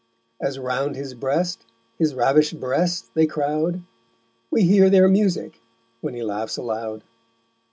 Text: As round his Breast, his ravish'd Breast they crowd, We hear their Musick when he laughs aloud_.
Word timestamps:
As 0.41 0.57
round 0.57 0.95
his 0.95 1.13
Breast, 1.13 1.63
his 1.99 2.15
ravish'd 2.15 2.59
Breast 2.59 3.13
they 3.13 3.27
crowd, 3.27 3.83
We 4.49 4.63
hear 4.63 4.89
their 4.89 5.07
Musick 5.07 5.61
when 5.99 6.15
he 6.15 6.23
laughs 6.23 6.57
aloud_. 6.57 7.03